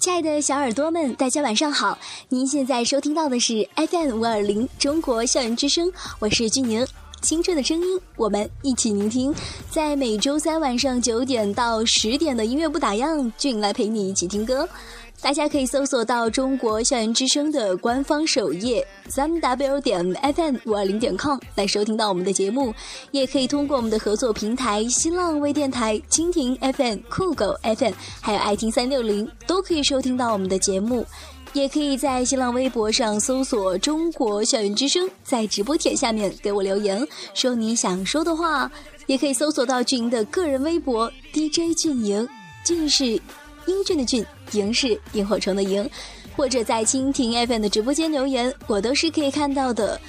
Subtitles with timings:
[0.00, 1.98] 亲爱的小耳朵们，大家晚上好！
[2.30, 6.86] 您现在收听到的是 FM 五二零中国校园之声，我是俊宁，
[7.20, 9.34] 青春的声音，我们一起聆听。
[9.70, 14.66] 在每周三晚上九点到十点的音乐不打烊，俊来陪你一起听歌。
[15.22, 22.74] 大家可以搜索到中国校园之声的官方首页三 w 点 fm 五二零点 com 来收听到我们的节目，
[23.10, 31.06] 也可以通过我们的合作平台新浪微电台、蜻蜓 FM、酷狗 FM，还有爱听三六零，都可以收听到我们的节目。
[31.52, 38.70] 也可以在新浪微博上搜索“中国校园之声”，在直播帖下面给我留言，说你想说的话。
[39.06, 42.28] 也可以搜索到俊莹的个人微博 DJ 俊莹，
[42.64, 43.20] 俊是。
[43.66, 45.88] 英俊的俊，萤是萤火虫的萤，
[46.36, 50.00] 或者在蜻蜓 FM 的直播间留言，我都是可以看到的。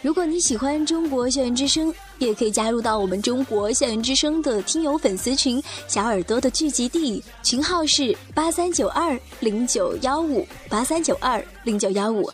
[0.00, 12.30] 如果你喜欢中国校园之声，也可以加入到我们中国校园之声的听友粉丝群“小耳朵的聚集地”，群号是八三九二零九幺五八三九二零九幺五。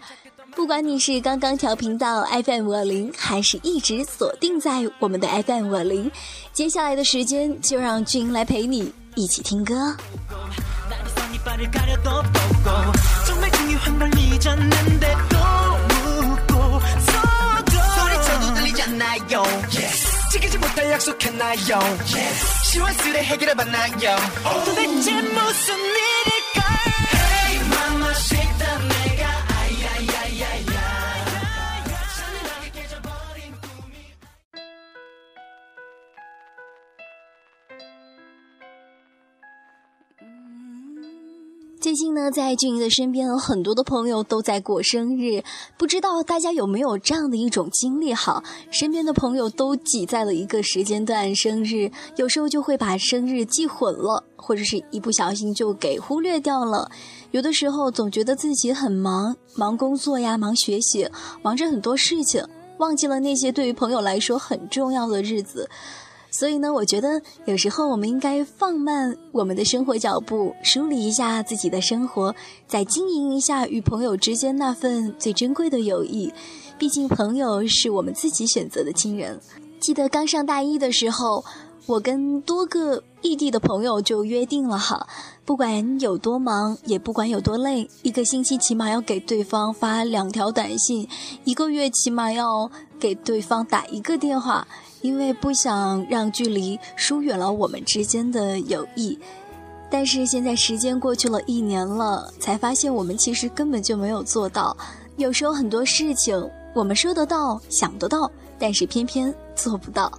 [0.55, 6.11] 不管你是刚刚调频到 FM 五二零，还是一直锁定在我们的 FM 五二零，
[6.53, 9.97] 接下来的时间就让俊来陪你一起听歌。
[11.45, 12.93] 이빨을 가려도 보고
[13.27, 15.37] 정말 중요한 걸 잊었는데도
[16.23, 19.43] 묻고 서도 소리쳐도 들리잖아요
[19.75, 20.31] yes.
[20.33, 22.71] 지키지 못할 약속했나요 yes.
[22.71, 24.65] 시원스레 해결해 봤나요 oh.
[24.65, 26.34] 도대체 무슨 일일
[41.95, 45.41] 最近呢，在俊怡的身边有很多的朋友都在过生日，
[45.79, 48.13] 不知道大家有没有这样的一种经历？
[48.13, 56.91] 哈，身边的朋友都挤在了一个时间段生日，有时候就会把生日记混了，或者是一不小心就给忽略掉了。
[57.31, 61.09] 有的时候总觉得自己很忙，忙工作呀，忙学习，
[61.43, 62.45] 忙着很多事情，
[62.79, 65.71] 忘记了那些对于朋友来说很重要的日子。
[66.37, 72.35] 所以呢，我觉得有时候我们应该放慢我们的生活脚步，梳理一下自己的生活，
[72.67, 76.33] 再经营一下与朋友之间那份最珍贵的友谊。
[76.77, 79.41] 毕竟，朋友是我们自己选择的亲人。
[79.79, 81.45] 记得刚上大一的时候，
[81.87, 85.07] 我跟多个异地的朋友就约定了哈，
[85.45, 91.09] 不管有多忙，也不管有多累，一个星期起码要给对方发两条短信，
[91.45, 94.67] 一个月起码要给对方打一个电话。
[95.03, 99.19] 因为不想让距离疏远了我们之间的友谊，
[99.91, 104.75] 但是现在时间过去了一年了，才发现我们其实根本就没有做到。
[105.19, 110.11] 有时候很多事情我们说得到、想得到，但是偏偏做不到。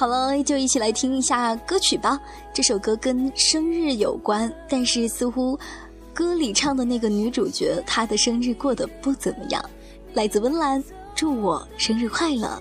[0.00, 2.18] 好了，就一起来听一下歌曲吧。
[2.54, 5.60] 这首歌跟生日有关，但是似乎
[6.14, 9.62] 歌里唱的那个女主角她的生日过得不怎么样。
[10.14, 10.82] 来自温岚，
[11.14, 12.58] 祝我生日快乐。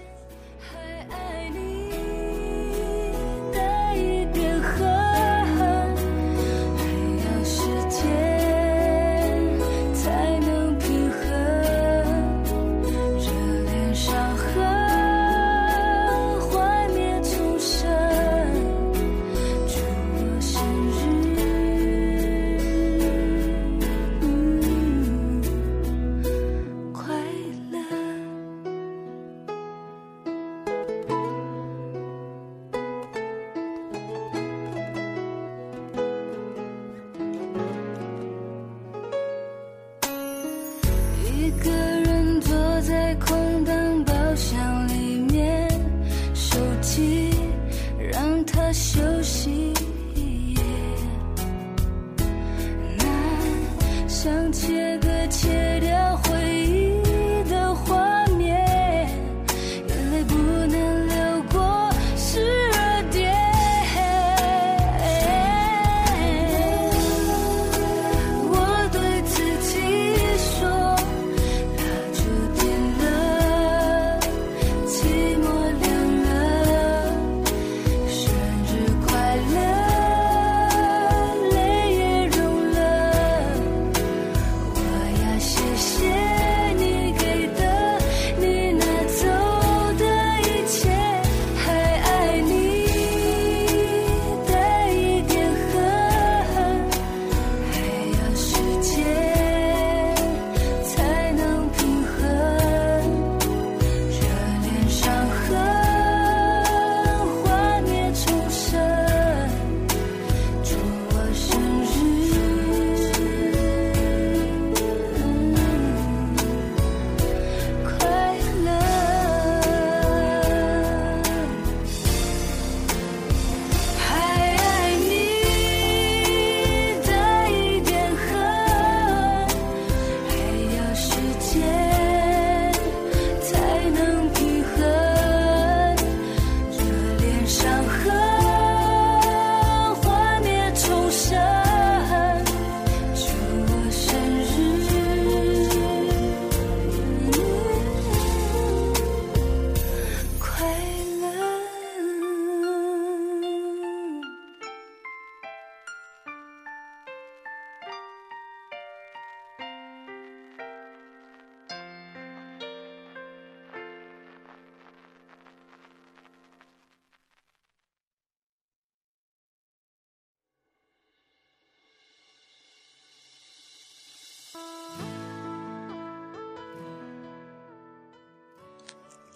[54.10, 55.69] 想切割，切。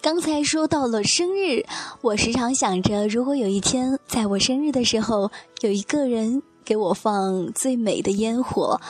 [0.03, 1.65] 刚才说到了生日，
[2.01, 8.81] 我时常想着，如果有一天在我生日的时候，有一个人给我放最美的烟火，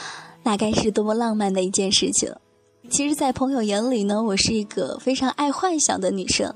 [0.41, 2.33] 那该是多么浪漫的一件事情。
[2.89, 6.51] 其实，在朋友眼里呢，我是一个非常爱幻想的女生，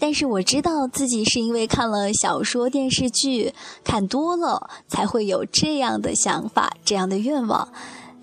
[0.00, 3.54] 但是我知道自己是因为看了小说、电视剧
[3.84, 7.68] 看多了，才会有这样的想法、这样的愿望。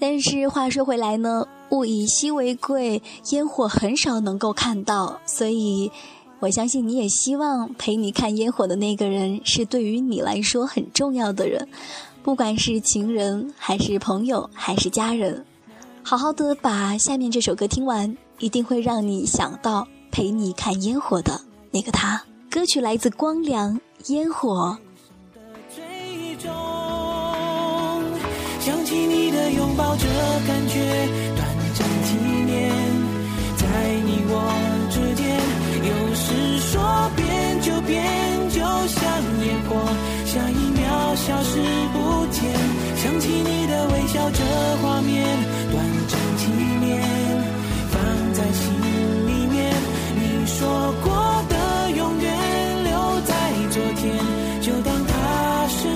[0.02, 1.46] 但是话说回来呢。
[1.70, 5.90] 物以稀为贵，烟火很少能够看到，所以
[6.42, 11.70] 我相信你也希望陪你看烟火的那个人是对于你来说很重要的人，
[12.24, 15.46] 不管是情人还是朋友还是家人。
[16.04, 21.40] 好好的把下面这首歌听完，一定会让你想到陪你看烟火的
[21.72, 22.22] 那个他。
[22.50, 23.74] 歌曲来自光良，
[24.08, 24.78] 《烟火》。
[28.62, 30.06] 想起你的拥抱，这
[30.48, 30.80] 感觉
[31.36, 31.82] 短暂。
[32.06, 32.16] 纪
[32.46, 32.70] 念
[33.58, 33.66] 在
[34.06, 34.38] 你我
[34.92, 35.26] 之间，
[35.82, 36.30] 有时
[36.70, 38.06] 说变就变，
[38.50, 39.02] 就像
[39.42, 39.82] 烟火，
[40.26, 41.58] 下一秒消失
[41.92, 42.38] 不见。
[43.02, 44.44] 想起你的微笑，这
[44.84, 45.26] 画面
[45.72, 46.46] 短暂纪
[46.86, 47.02] 念，
[47.90, 47.98] 放
[48.38, 48.70] 在心
[49.26, 49.74] 里面。
[50.14, 51.10] 你说过
[51.50, 52.30] 的永远
[52.84, 52.94] 留
[53.26, 53.34] 在
[53.72, 54.14] 昨天，
[54.62, 55.88] 就当它是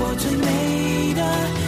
[0.00, 1.65] 我最美的。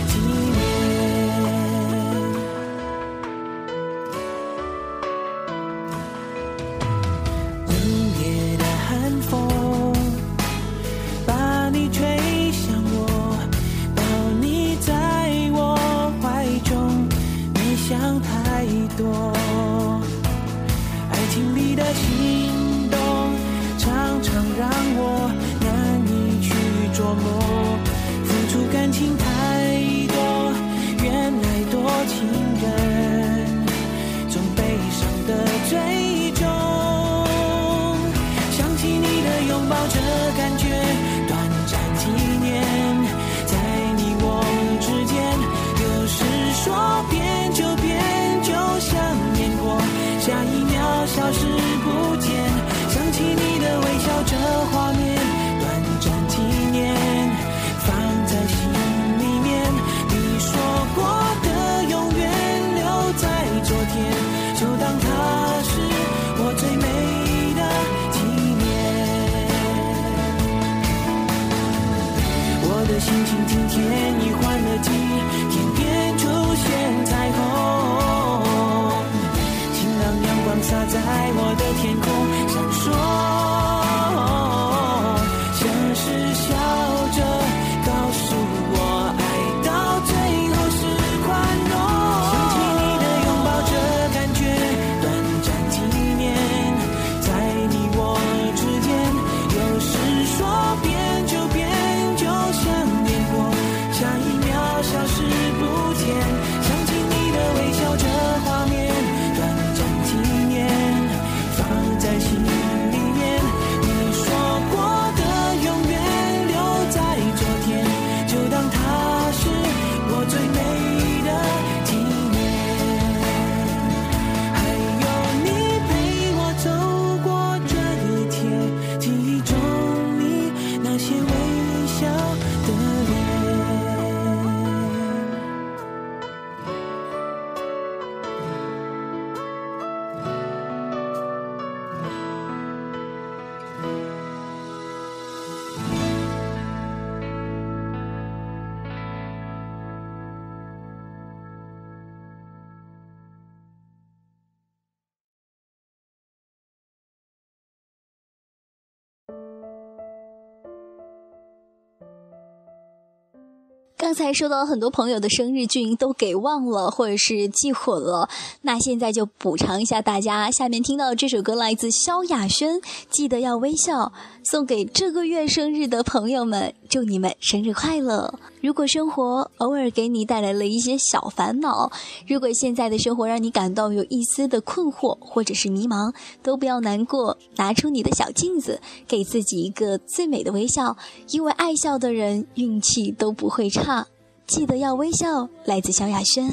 [164.18, 168.28] 才收到很多朋友的生日俊都给忘了，或者是记混了，
[168.62, 170.50] 那现在就补偿一下大家。
[170.50, 178.32] 下面听到这首歌来自萧亚轩，记得要微笑，送给这个月生日的朋友们，祝你们生日快乐。
[178.60, 181.92] 如果生活偶尔给你带来了一些小烦恼，
[182.26, 190.96] 如果现在的生活让你感到有一丝的困惑或者是迷茫，都不要难过，拿出你的小镜子，给自己一个最美的微笑，
[191.30, 194.06] 因为爱笑的人运气都不会差。
[194.46, 196.46] 记得要微笑，来自萧亚轩。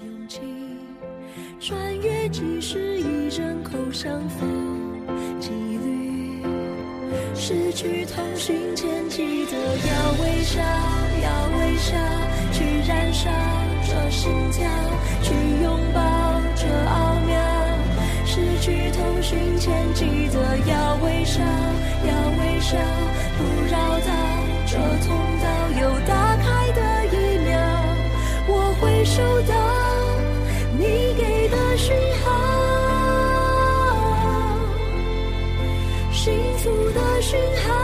[0.00, 0.40] 勇气
[1.58, 4.61] 穿越几十一阵口相逢，
[7.44, 11.96] 失去通讯前记得要微笑，要微笑，
[12.52, 13.28] 去燃烧
[13.82, 14.70] 这心跳，
[15.24, 16.00] 去拥抱
[16.54, 17.34] 这奥妙，
[18.24, 19.92] 失去通讯前。
[19.92, 22.78] 记得要微笑，要微笑，
[23.36, 24.06] 不绕道。
[24.64, 25.46] 这通道
[25.80, 27.58] 有打开的一秒，
[28.46, 29.52] 我会收到
[37.32, 37.81] 讯号。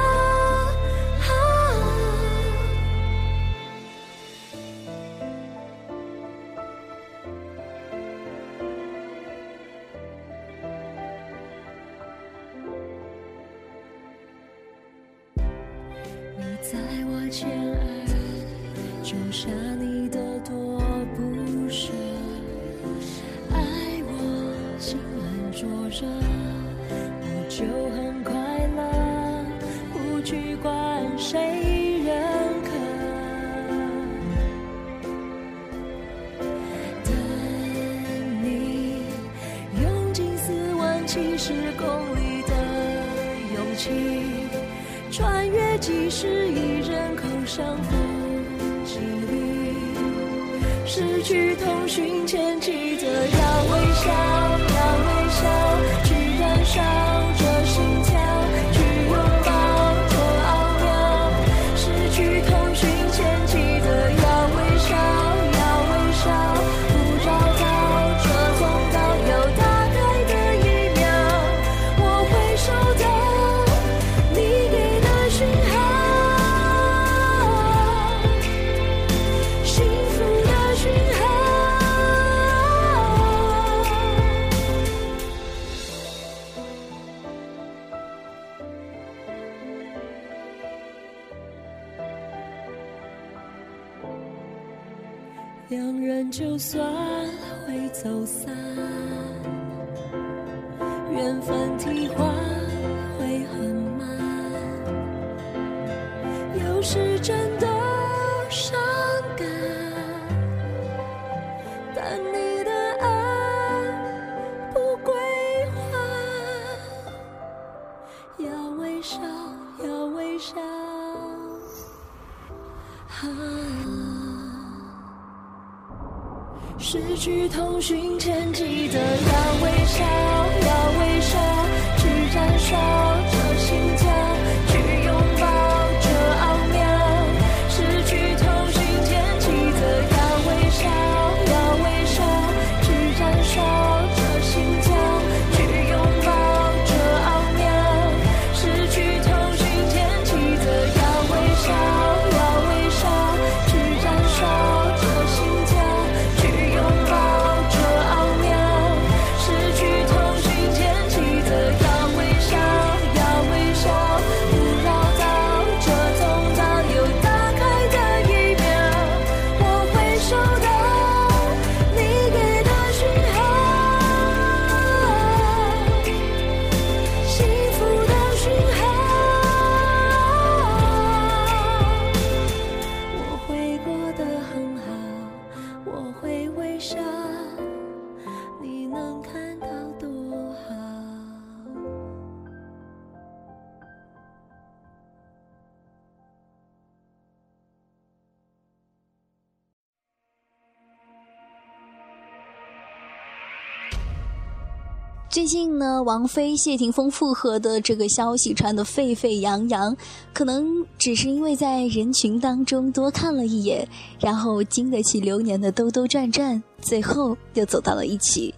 [205.78, 209.96] 呢，王菲、谢霆锋复合的这个消息传得沸沸扬扬，
[210.32, 213.88] 可能只是因为在人群当中多看了一眼，
[214.20, 218.54] 然后经得起流年的兜兜转转，最后又走到了一起。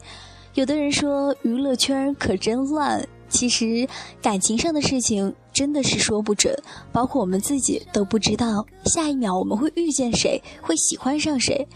[0.54, 3.88] 有的人说娱乐圈可真乱，其实
[4.20, 6.52] 感情上的事情真的是说不准，
[6.90, 11.68] 包括我们自己都不知道下一秒我们会遇见谁，会喜欢上谁。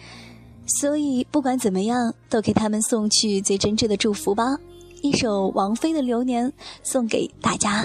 [0.66, 4.56] 所以不管怎么样，都给他们送去最真挚的祝福吧。
[5.04, 6.48] 一首王菲的《流年》
[6.82, 7.84] 送给大家。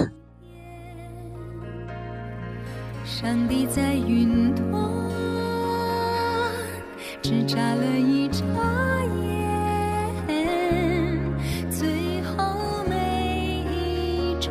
[3.03, 4.71] 上帝在云端，
[7.21, 8.45] 只眨了一眨
[10.29, 10.39] 眼，
[11.69, 14.49] 最后每一周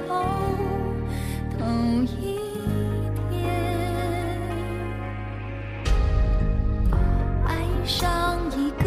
[1.59, 2.39] 同一
[3.31, 3.49] 天，
[7.47, 8.85] 爱上一个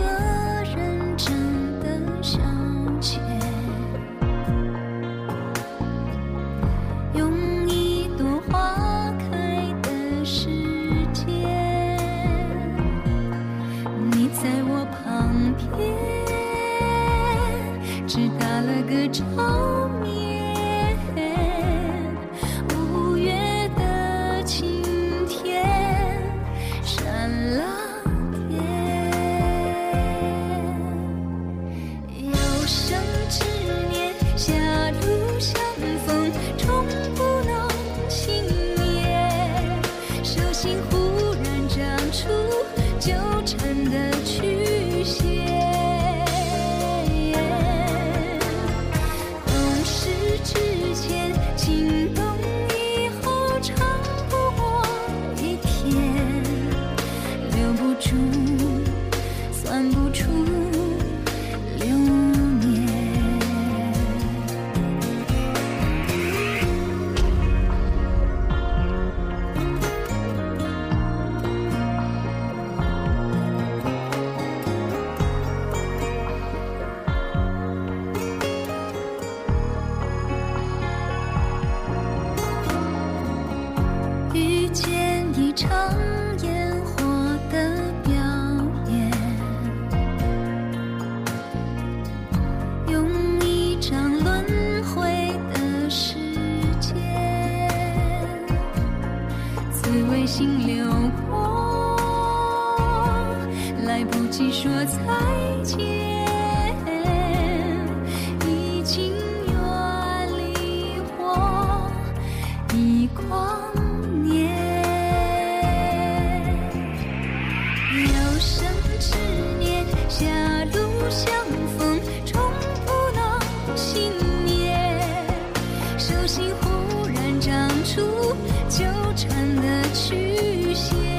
[127.84, 128.36] 出
[128.70, 131.11] 纠缠的曲线。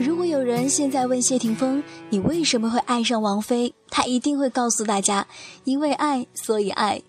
[0.00, 3.72] 如果有人现在问谢霆锋，你为什么会爱上王菲？
[3.88, 5.26] 他一定会告诉大家，
[5.64, 7.02] 因为爱，所以爱，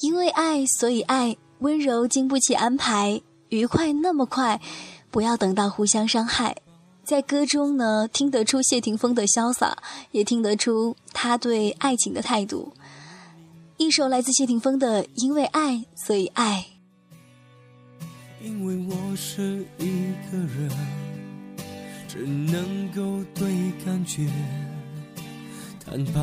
[0.00, 1.36] 因为爱，所以爱。
[1.60, 4.60] 温柔经不起安排，愉快那么快，
[5.10, 6.56] 不要等到互相伤害。
[7.04, 9.78] 在歌中呢，听得出谢霆锋的潇洒，
[10.10, 12.72] 也听得出他对爱情的态度。
[13.78, 16.66] 一首来自谢霆锋的《因为爱，所以爱》。
[18.44, 20.68] 因为我是一个人，
[22.06, 24.28] 只能够对感觉
[25.82, 26.20] 坦白。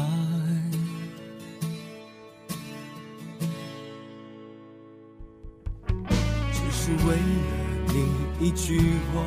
[6.53, 7.21] 只是为了
[7.87, 8.77] 你一句
[9.11, 9.23] 话，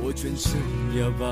[0.00, 0.58] 我全身
[0.96, 1.30] 摇摆。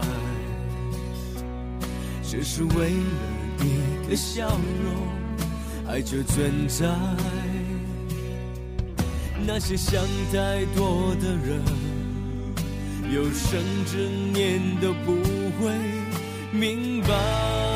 [2.22, 4.46] 只是为了一个笑
[4.84, 6.86] 容，爱就存在。
[9.46, 11.62] 那些想太多的人，
[13.14, 13.96] 有生之
[14.34, 15.12] 年都不
[15.60, 15.72] 会
[16.50, 17.75] 明白。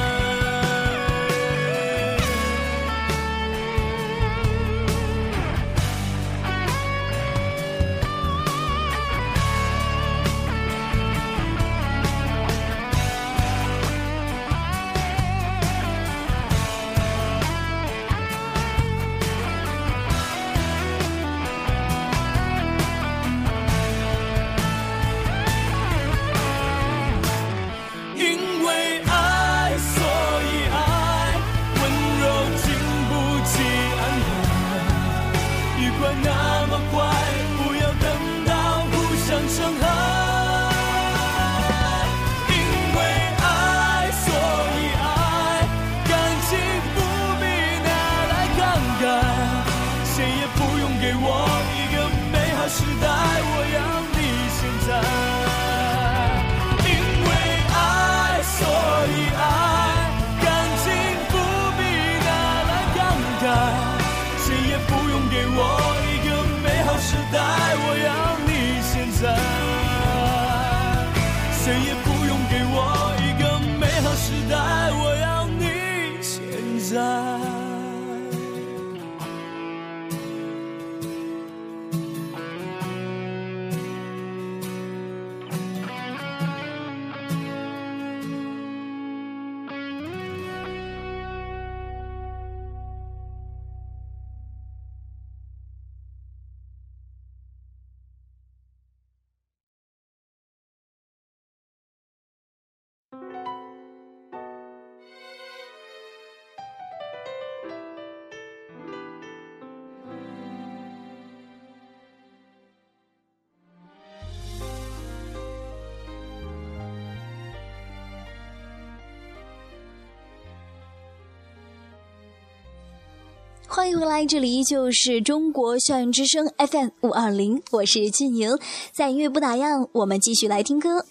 [123.73, 128.59] 欢迎回来，这里依旧是中国校园之声 FM 五二零，我是静莹。
[128.91, 131.05] 在音乐不打烊，我们继续来听歌。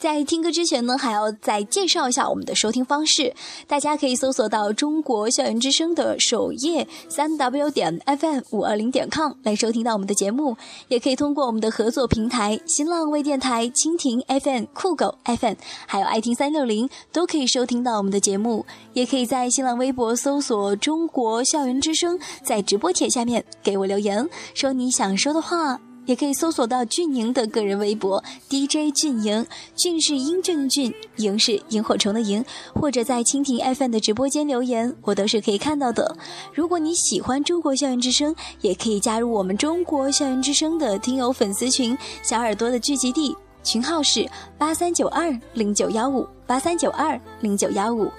[0.00, 3.34] 在听歌之前呢，还要再介绍一下我们的收听方式。
[3.66, 10.56] 大家可以搜索到中国校园之声的首页三 w 点 fm 五二零点 com 来收听到我们的节目，
[10.88, 18.64] 也可以通过我们的合作平台新浪微电台、蜻蜓 FM、酷狗 FM，还有爱听三六零都可以收听到我们的节目。
[18.94, 25.78] 也可以在新浪微博搜索“中国校园之声”，在直播帖下面给我留言，说你想说的话。
[26.10, 29.46] 也可以搜索到俊宁的个人微博 DJ 俊宁，
[29.76, 32.44] 俊是英俊俊，萤是萤火虫的萤，
[32.74, 36.16] 或者在蜻蜓 FM 的直播间留言，我都是可以看到的。
[36.52, 48.10] 如果你喜欢中国校园之声，也可以加入我们中国校园之声的听友粉丝群“小耳朵的聚集地”，群号是八三九二零九幺五八三九二零九幺五。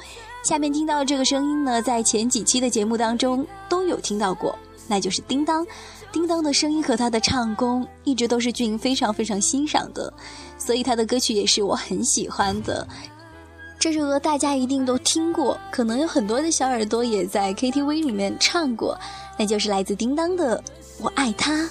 [0.44, 5.68] 下面听到这个声音呢，在前几期的节目当中都有听到过，那就是叮当。
[6.12, 10.14] 叮当的声音和他的唱功一直都是俊非常非常欣赏的，
[10.58, 12.86] 所以他的歌曲也是我很喜欢的。
[13.80, 19.00] 这首歌大家一定都听过，可能有很多的小耳朵也在 KTV 里面唱过，
[19.38, 20.60] 那就是来自叮当的
[21.00, 21.64] 《我爱他》。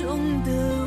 [0.00, 0.79] 中的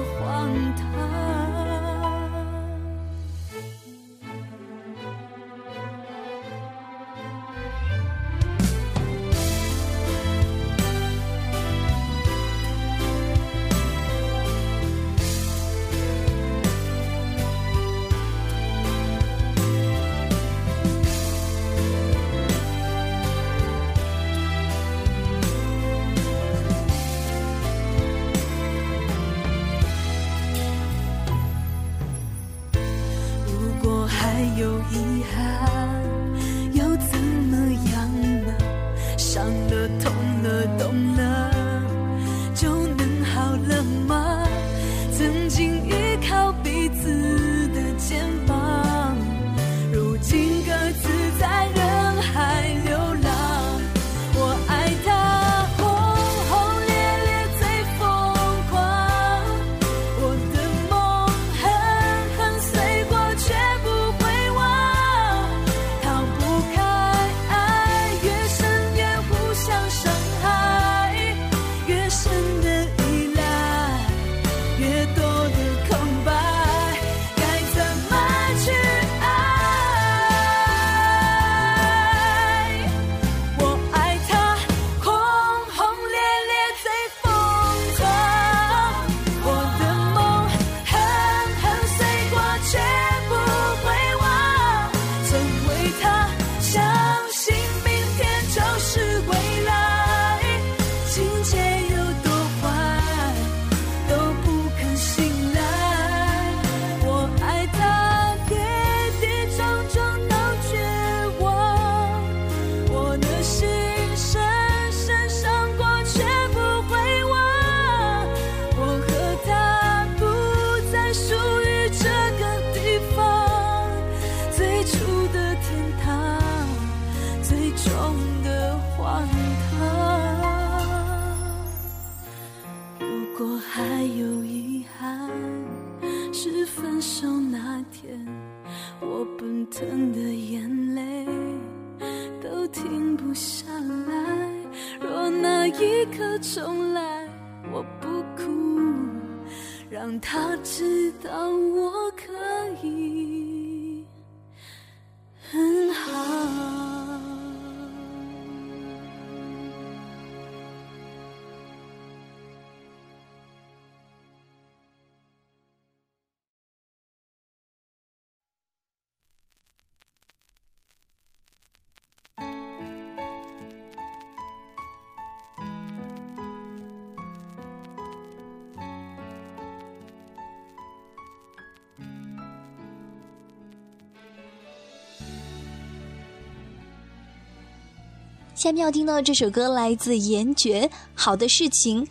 [188.64, 192.06] 下面要听到这首歌来自严爵，《好的事情》。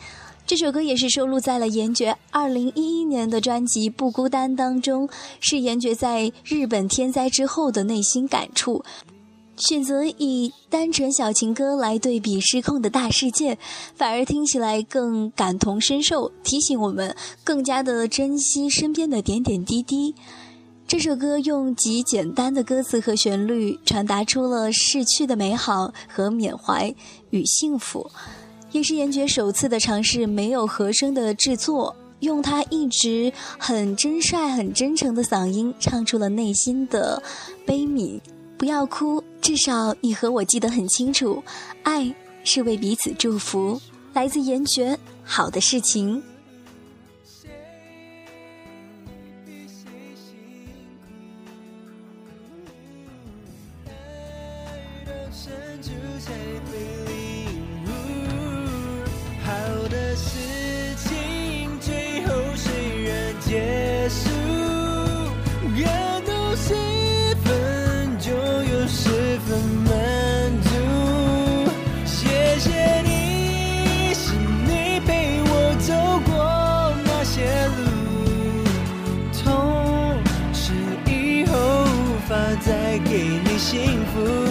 [0.47, 5.09] 这首歌也是收录在了严爵二零一一年的专辑《不孤单》当中，
[5.41, 8.85] 是严爵在日本天灾之后的内心感触。
[9.57, 13.57] 选择以单纯小情歌来对比失控的大世界，
[13.95, 20.15] 反而听起来更感同身受，提醒我们更加的珍惜身边的点点滴滴。
[20.93, 26.95] 这首歌用极简单的歌词和旋律，传达出了逝去的美好和缅怀
[27.31, 28.11] 与幸福，
[28.73, 37.23] 也是严爵首次的尝试没有和声的制作，用他一直很真率、很真诚的嗓音，唱出了内心的
[37.65, 38.21] 悲悯。
[38.59, 41.43] 不要哭，至少你和我记得很清楚，
[41.85, 43.81] 爱是为彼此祝福。
[44.13, 46.23] 来自严爵，好的事情。
[84.13, 84.42] food.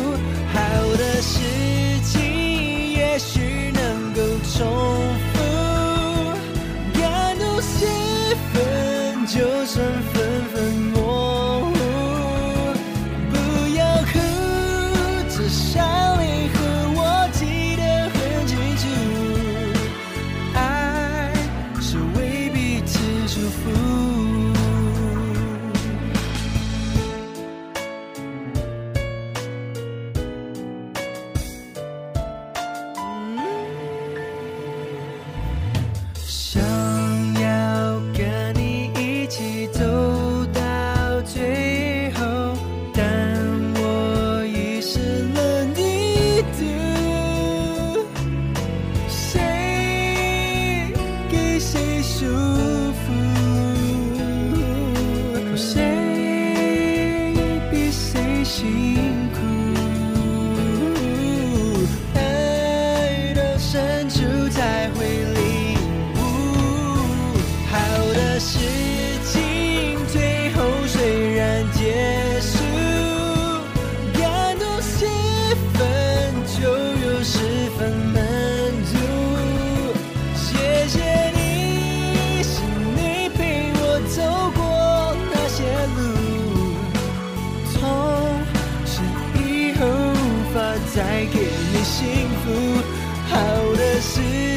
[94.02, 94.51] 祝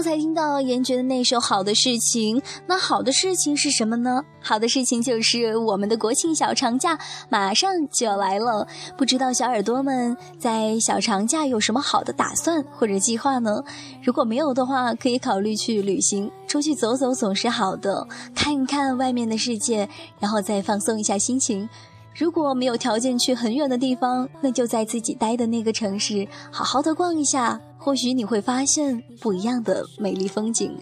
[0.00, 4.24] 刚才听到严爵的那首《好的事情》，那好的事情是什么呢？
[4.40, 13.62] 好的事情就是我们的国庆小长假马上就要来了，不知道小耳朵们在小长假有什么好的打算或者计划呢？
[14.02, 19.86] 如果没有的话，可以考虑去旅行，出去走走总是好的，看一看外面的世界，
[20.18, 21.68] 然后再放松一下心情。
[22.14, 27.60] 如果没有条件去很远的地方，那就在自己待的那个城市好好的逛一下。
[27.80, 30.78] 或许你会发现不一样的美丽风景。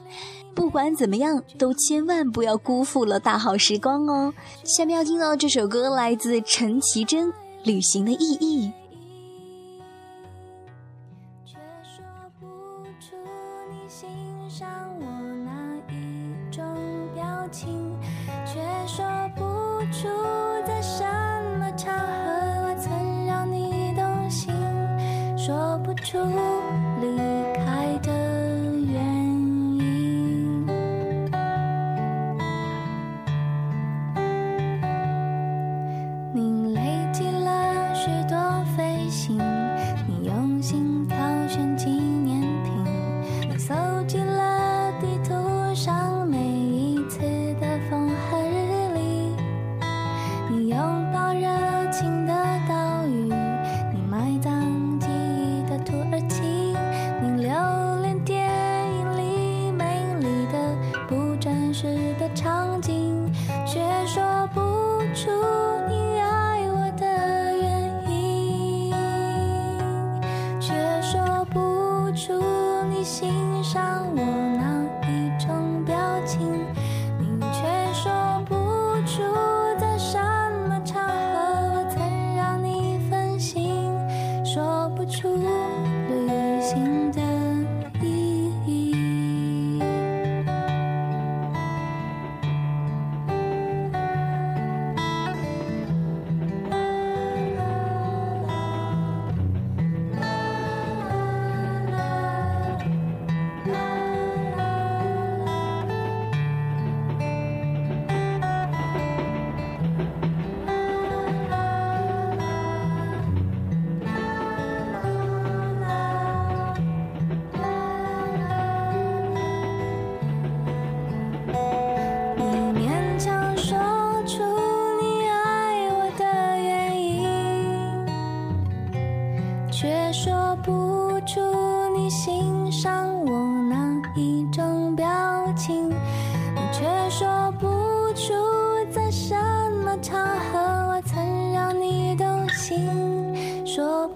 [0.59, 4.35] 不管怎么样都千万不要辜负了大好时光哦。
[4.65, 7.33] 下面要听到这首歌来自陈绮贞
[7.63, 8.73] 旅行的意义。
[11.47, 12.03] 却说
[12.41, 12.47] 不
[12.99, 13.15] 出
[13.71, 14.09] 你欣
[14.51, 15.07] 赏我
[15.45, 15.53] 哪
[15.95, 16.65] 一种
[17.15, 17.97] 表情
[18.45, 19.07] 却说
[19.37, 19.43] 不
[19.93, 20.09] 出
[20.67, 21.05] 在什
[21.61, 24.53] 么场合我曾让你动心
[25.39, 26.19] 说不出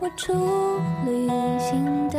[0.02, 0.32] 不出
[1.06, 1.28] 旅
[1.60, 2.18] 行的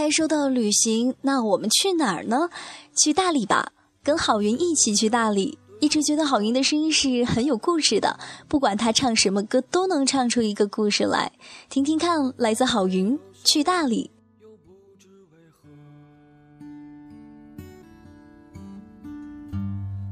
[0.00, 2.48] 才说到旅行，那我们去哪儿呢？
[2.96, 3.72] 去大理吧，
[4.02, 5.58] 跟郝云一起去大理。
[5.78, 11.32] 一直觉得郝云的声音是很有故事的，不管他唱什么歌，都能唱出一个故事来。
[11.68, 14.10] 听听看，来自郝云《去大理》。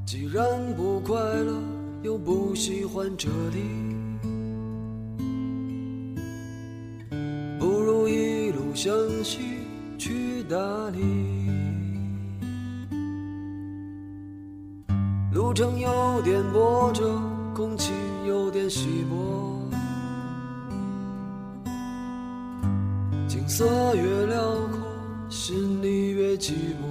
[0.06, 1.62] 既然不快乐，
[2.02, 3.58] 又不喜欢这里，
[7.58, 9.38] 不如一路向西
[9.98, 10.56] 去哪
[10.90, 11.00] 里。
[15.32, 17.20] 路程有点波折，
[17.54, 17.92] 空气
[18.26, 19.68] 有点稀薄，
[23.26, 24.40] 景色越辽
[24.70, 24.78] 阔，
[25.28, 26.86] 心里越寂寞。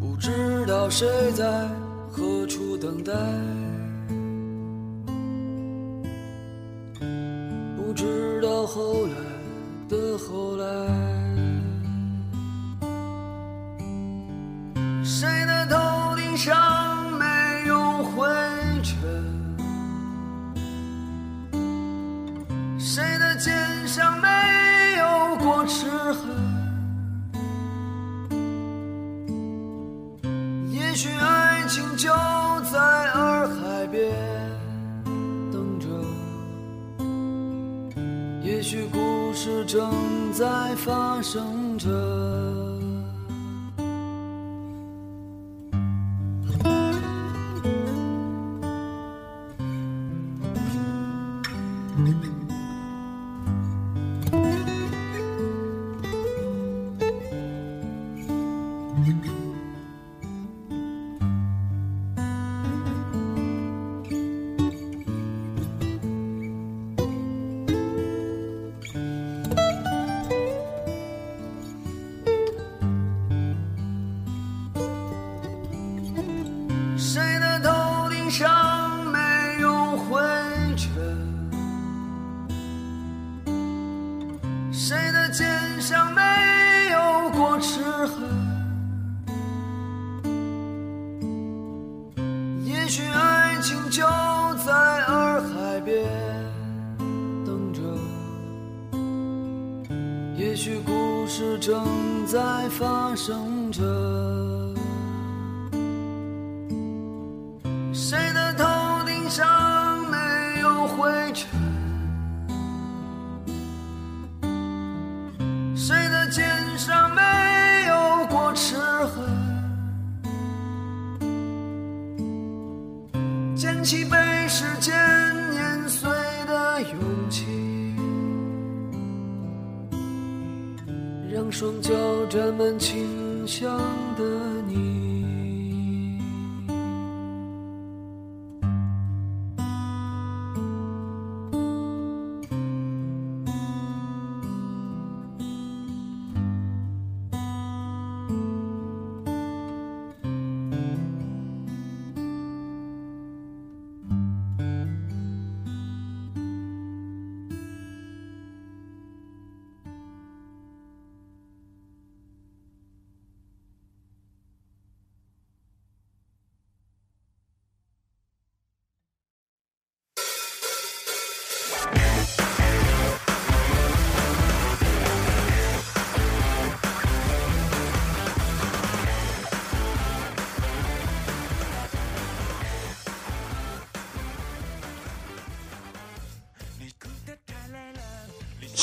[0.00, 1.68] 不知道谁在
[2.10, 3.12] 何处等待，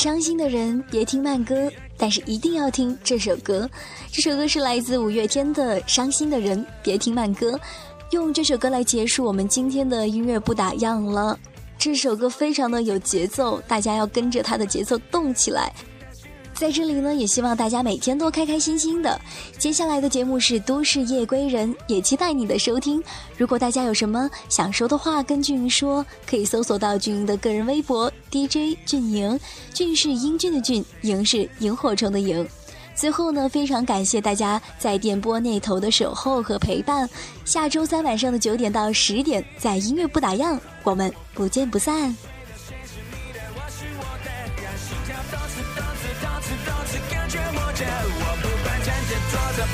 [0.06, 3.68] 伤心的人别听慢歌，但是一定要听这首歌。
[4.12, 7.54] 这首歌是来自五月天的《伤心的人别听慢歌》，
[8.12, 11.36] 用这首歌来结束我们今天的音乐不打烊了。
[11.80, 15.74] 这首歌非常的有节奏，大家要跟着它的节奏动起来。
[16.56, 19.20] 在这里呢，也希望大家每天都开开心心的。
[19.58, 23.04] 接下来的节目是《都市夜归人》，也期待你的收听。
[23.38, 29.38] 如果大家有什么想说的话跟俊英说，可以搜索到俊英的个人微博 DJ 俊莹，
[29.74, 32.48] 俊是英俊的俊，莹是萤火虫的萤。
[32.96, 37.10] 最后呢，非常感谢大家在电波那头的守候和陪伴。
[37.44, 42.16] 下周三晚上的九点到十点，在音乐不打烊，我们不见不散。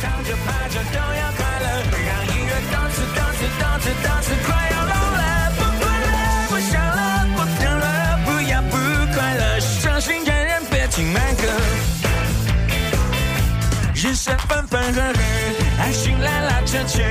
[0.01, 5.21] 躺着趴着都要快乐，让音乐动次动次动次动次快要聋了，
[5.55, 6.09] 不快乐，
[6.49, 6.99] 不笑了，
[7.35, 7.85] 不等了，
[8.25, 8.73] 不要不
[9.13, 11.43] 快乐，伤心的人别听慢歌。
[13.93, 15.19] 人生分分合合，
[15.79, 17.03] 爱情拉拉扯扯，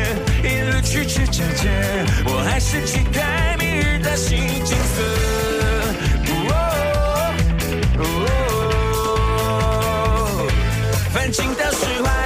[0.43, 1.69] 一路曲曲折折，
[2.27, 5.01] 我还是期待明日的新景色。
[11.13, 12.20] 反正到时坏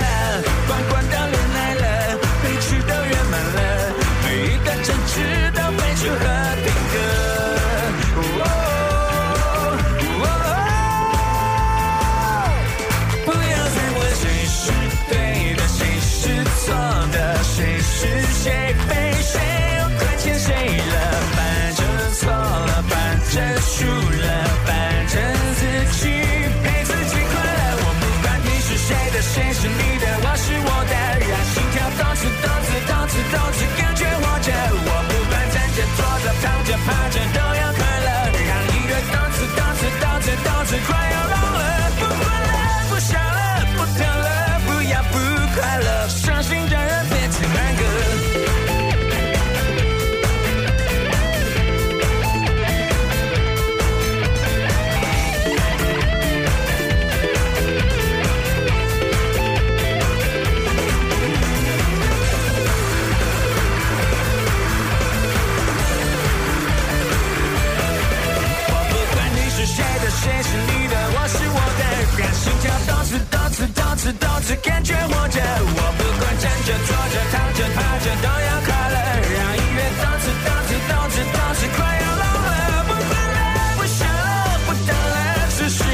[74.05, 78.96] 动次动次感觉活着我不管站着坐着躺着趴着都要快乐
[79.32, 83.40] 让音乐动次动次动次动次快要聋了不管了
[83.78, 85.84] 不想了不等了此时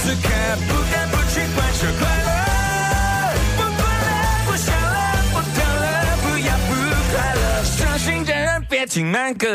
[0.00, 0.28] 此刻
[0.68, 2.32] 不得不去贯彻快乐
[3.56, 4.10] 不管了
[4.46, 4.96] 不想了
[5.30, 5.84] 不等了
[6.22, 6.70] 不要不
[7.12, 9.54] 快乐伤心的人别听慢歌